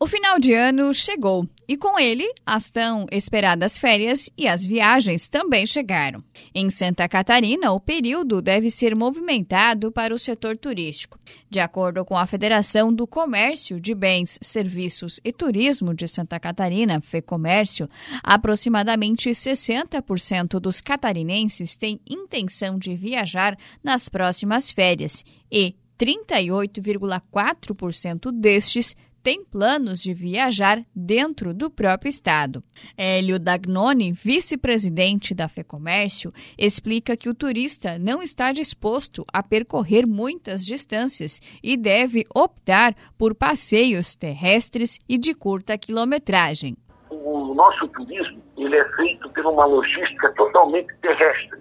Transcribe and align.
O 0.00 0.06
final 0.06 0.38
de 0.38 0.52
ano 0.52 0.94
chegou 0.94 1.44
e 1.66 1.76
com 1.76 1.98
ele 1.98 2.32
as 2.46 2.70
tão 2.70 3.04
esperadas 3.10 3.76
férias 3.76 4.30
e 4.38 4.46
as 4.46 4.64
viagens 4.64 5.28
também 5.28 5.66
chegaram. 5.66 6.22
Em 6.54 6.70
Santa 6.70 7.08
Catarina, 7.08 7.72
o 7.72 7.80
período 7.80 8.40
deve 8.40 8.70
ser 8.70 8.94
movimentado 8.94 9.90
para 9.90 10.14
o 10.14 10.18
setor 10.18 10.56
turístico. 10.56 11.18
De 11.50 11.58
acordo 11.58 12.04
com 12.04 12.16
a 12.16 12.26
Federação 12.26 12.94
do 12.94 13.08
Comércio 13.08 13.80
de 13.80 13.92
Bens, 13.92 14.38
Serviços 14.40 15.18
e 15.24 15.32
Turismo 15.32 15.92
de 15.92 16.06
Santa 16.06 16.38
Catarina, 16.38 17.00
FEComércio, 17.00 17.88
aproximadamente 18.22 19.30
60% 19.30 20.60
dos 20.60 20.80
catarinenses 20.80 21.76
têm 21.76 22.00
intenção 22.08 22.78
de 22.78 22.94
viajar 22.94 23.58
nas 23.82 24.08
próximas 24.08 24.70
férias 24.70 25.24
e 25.50 25.74
38,4% 25.98 28.30
destes 28.30 28.94
tem 29.22 29.44
planos 29.44 30.00
de 30.00 30.12
viajar 30.12 30.82
dentro 30.94 31.52
do 31.52 31.70
próprio 31.70 32.08
estado. 32.08 32.62
Hélio 32.96 33.38
Dagnoni, 33.38 34.12
vice-presidente 34.12 35.34
da 35.34 35.48
FEComércio, 35.48 36.32
explica 36.56 37.16
que 37.16 37.28
o 37.28 37.34
turista 37.34 37.98
não 37.98 38.22
está 38.22 38.52
disposto 38.52 39.24
a 39.32 39.42
percorrer 39.42 40.06
muitas 40.06 40.64
distâncias 40.64 41.40
e 41.62 41.76
deve 41.76 42.24
optar 42.34 42.94
por 43.16 43.34
passeios 43.34 44.14
terrestres 44.14 44.98
e 45.08 45.18
de 45.18 45.34
curta 45.34 45.76
quilometragem. 45.76 46.76
O 47.10 47.54
nosso 47.54 47.88
turismo 47.88 48.42
ele 48.56 48.76
é 48.76 48.84
feito 48.96 49.28
por 49.30 49.46
uma 49.46 49.64
logística 49.64 50.32
totalmente 50.34 50.92
terrestre. 51.00 51.58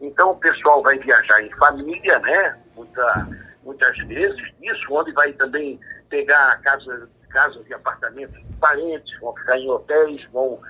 Então 0.00 0.32
o 0.32 0.36
pessoal 0.36 0.82
vai 0.82 0.98
viajar 0.98 1.42
em 1.42 1.50
família, 1.50 2.18
né? 2.18 2.58
Muita, 2.74 3.28
muitas 3.64 3.96
vezes, 4.06 4.40
isso, 4.60 4.86
onde 4.90 5.12
vai 5.12 5.32
também 5.34 5.78
pegar 6.08 6.60
casa, 6.62 7.08
casas 7.30 7.66
e 7.68 7.74
apartamentos 7.74 8.36
de 8.46 8.56
parentes, 8.56 9.20
vão 9.20 9.34
ficar 9.34 9.58
em 9.58 9.70
hotéis, 9.70 10.24
vão 10.32 10.60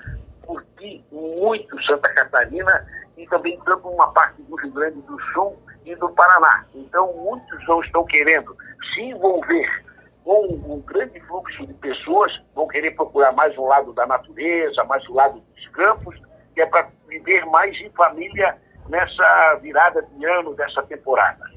curtir 0.43 1.05
muito 1.11 1.83
Santa 1.85 2.13
Catarina 2.15 2.87
e 3.17 3.27
também 3.27 3.59
tanto 3.65 3.89
uma 3.89 4.13
parte 4.13 4.43
do 4.43 4.57
Rio 4.57 4.73
Grande 4.73 5.01
do 5.03 5.21
Sul 5.33 5.59
e 5.85 5.95
do 5.97 6.09
Paraná. 6.11 6.65
Então, 6.75 7.13
muitos 7.15 7.67
não 7.67 7.81
estão 7.83 8.05
querendo 8.05 8.57
se 8.95 9.01
envolver 9.03 9.85
com 10.25 10.47
um 10.47 10.81
grande 10.81 11.21
fluxo 11.21 11.67
de 11.67 11.75
pessoas, 11.75 12.33
vão 12.55 12.69
querer 12.69 12.93
procurar 12.93 13.33
mais 13.33 13.57
um 13.59 13.67
lado 13.67 13.93
da 13.93 14.07
natureza, 14.07 14.85
mais 14.85 15.07
um 15.09 15.15
lado 15.15 15.41
dos 15.41 15.69
campos, 15.69 16.17
que 16.55 16.61
é 16.61 16.67
para 16.67 16.89
viver 17.09 17.45
mais 17.47 17.77
em 17.81 17.91
família 17.91 18.57
nessa 18.89 19.55
virada 19.61 20.03
de 20.03 20.25
ano 20.25 20.55
dessa 20.55 20.83
temporada. 20.85 21.52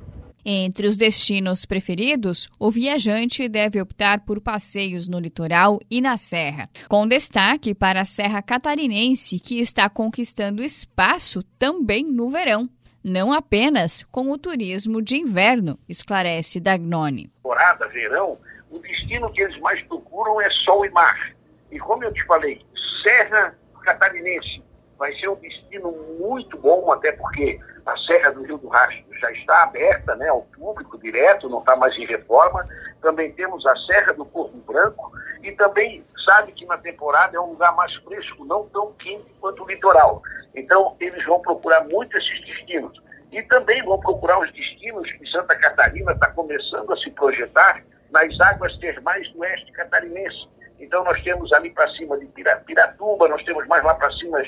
Entre 0.47 0.85
os 0.85 0.95
destinos 0.95 1.65
preferidos, 1.65 2.47
o 2.59 2.69
viajante 2.69 3.49
deve 3.49 3.81
optar 3.81 4.19
por 4.19 4.39
passeios 4.39 5.07
no 5.07 5.17
litoral 5.17 5.79
e 5.89 5.99
na 5.99 6.17
serra, 6.17 6.67
com 6.87 7.07
destaque 7.07 7.73
para 7.73 8.01
a 8.01 8.05
Serra 8.05 8.43
Catarinense, 8.43 9.39
que 9.39 9.59
está 9.59 9.89
conquistando 9.89 10.61
espaço 10.61 11.41
também 11.57 12.03
no 12.03 12.29
verão. 12.29 12.69
Não 13.03 13.33
apenas 13.33 14.03
com 14.11 14.29
o 14.29 14.37
turismo 14.37 15.01
de 15.01 15.17
inverno, 15.17 15.79
esclarece 15.89 16.59
Dagnoni. 16.59 17.27
Temporada, 17.41 17.87
verão, 17.87 18.37
o 18.69 18.77
destino 18.77 19.31
que 19.31 19.41
eles 19.41 19.59
mais 19.61 19.81
procuram 19.87 20.39
é 20.39 20.49
sol 20.63 20.85
e 20.85 20.91
mar. 20.91 21.35
E 21.71 21.79
como 21.79 22.03
eu 22.03 22.13
te 22.13 22.23
falei, 22.25 22.63
Serra 23.03 23.57
Catarinense 23.83 24.64
vai 24.97 25.13
ser 25.15 25.29
um 25.29 25.35
destino 25.35 25.91
muito 26.19 26.57
bom, 26.57 26.91
até 26.91 27.11
porque 27.11 27.59
a 27.85 27.97
Serra 27.97 28.31
do 28.31 28.43
Rio 28.43 28.57
do 28.57 28.67
Rastro 28.67 29.03
já 29.19 29.31
está 29.31 29.63
aberta 29.63 30.15
né, 30.15 30.27
ao 30.29 30.41
público 30.41 30.97
direto, 30.97 31.49
não 31.49 31.59
está 31.59 31.75
mais 31.75 31.95
em 31.97 32.05
reforma. 32.05 32.67
Também 33.01 33.31
temos 33.33 33.65
a 33.65 33.75
Serra 33.85 34.13
do 34.13 34.25
Corpo 34.25 34.57
Branco 34.57 35.11
e 35.43 35.51
também 35.51 36.03
sabe 36.25 36.51
que 36.53 36.65
na 36.65 36.77
temporada 36.77 37.37
é 37.37 37.39
um 37.39 37.51
lugar 37.51 37.75
mais 37.75 37.93
fresco, 37.97 38.45
não 38.45 38.67
tão 38.69 38.93
quente 38.93 39.31
quanto 39.39 39.63
o 39.63 39.67
litoral. 39.67 40.21
Então, 40.55 40.95
eles 40.99 41.23
vão 41.25 41.39
procurar 41.41 41.83
muito 41.85 42.17
esses 42.17 42.45
destinos. 42.45 42.99
E 43.31 43.41
também 43.43 43.83
vão 43.83 43.99
procurar 43.99 44.39
os 44.39 44.51
destinos 44.53 45.11
que 45.11 45.29
Santa 45.29 45.55
Catarina 45.57 46.13
está 46.13 46.31
começando 46.31 46.91
a 46.91 46.97
se 46.97 47.11
projetar 47.11 47.83
nas 48.11 48.39
águas 48.39 48.75
termais 48.77 49.29
do 49.33 49.39
oeste 49.39 49.71
catarinense. 49.73 50.47
Então, 50.79 51.03
nós 51.03 51.21
temos 51.23 51.51
ali 51.53 51.69
para 51.69 51.89
cima 51.91 52.17
de 52.17 52.25
Piratuba, 52.27 53.27
nós 53.27 53.43
temos 53.43 53.65
mais 53.67 53.83
lá 53.83 53.93
para 53.95 54.11
cima 54.13 54.41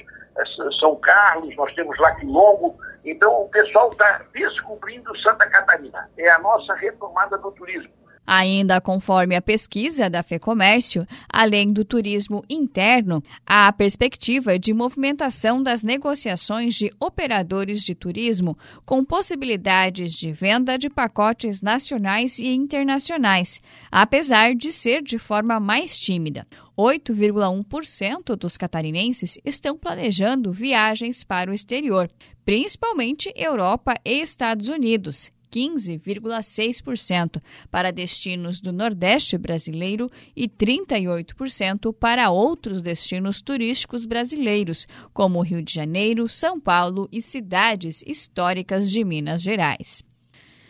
são 0.80 0.96
Carlos, 0.98 1.56
nós 1.56 1.74
temos 1.74 1.98
lá 1.98 2.14
Quilombo. 2.16 2.78
Então, 3.04 3.42
o 3.42 3.50
pessoal 3.50 3.92
está 3.92 4.22
descobrindo 4.34 5.18
Santa 5.20 5.50
Catarina. 5.50 6.10
É 6.18 6.30
a 6.30 6.40
nossa 6.40 6.74
retomada 6.76 7.38
do 7.38 7.52
turismo. 7.52 7.92
Ainda 8.30 8.82
conforme 8.82 9.38
a 9.38 9.42
pesquisa 9.42 10.10
da 10.10 10.22
FEComércio, 10.22 11.08
além 11.32 11.72
do 11.72 11.86
turismo 11.86 12.44
interno, 12.50 13.24
há 13.46 13.70
a 13.70 13.72
perspectiva 13.72 14.60
de 14.60 14.74
movimentação 14.74 15.64
das 15.64 15.82
negociações 15.82 16.76
de 16.76 16.92
operadores 17.00 17.82
de 17.82 17.96
turismo, 17.96 18.58
com 18.86 19.02
possibilidades 19.06 20.12
de 20.12 20.34
venda 20.34 20.78
de 20.78 20.90
pacotes 20.90 21.62
nacionais 21.62 22.38
e 22.38 22.50
internacionais, 22.50 23.62
apesar 23.90 24.54
de 24.54 24.74
ser 24.74 25.02
de 25.02 25.18
forma 25.18 25.58
mais 25.58 25.98
tímida. 25.98 26.46
8,1% 26.78 28.36
dos 28.36 28.58
catarinenses 28.58 29.38
estão 29.46 29.78
planejando 29.78 30.52
viagens 30.52 31.24
para 31.24 31.50
o 31.50 31.54
exterior, 31.54 32.10
principalmente 32.44 33.32
Europa 33.38 33.96
e 34.04 34.20
Estados 34.22 34.68
Unidos, 34.68 35.32
15,6% 35.52 37.42
para 37.70 37.92
destinos 37.92 38.62
do 38.62 38.72
Nordeste 38.72 39.38
brasileiro 39.38 40.10
e 40.36 40.48
38% 40.48 41.94
para 41.94 42.30
outros 42.30 42.82
destinos 42.82 43.42
turísticos 43.42 44.06
brasileiros, 44.06 44.88
como 45.14 45.42
Rio 45.42 45.62
de 45.62 45.74
Janeiro, 45.74 46.30
São 46.30 46.60
Paulo 46.60 47.10
e 47.12 47.22
cidades 47.22 48.02
históricas 48.08 48.90
de 48.90 49.04
Minas 49.04 49.42
Gerais. 49.42 50.04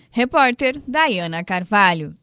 Repórter 0.09 0.81
Dayana 0.87 1.43
Carvalho. 1.43 2.17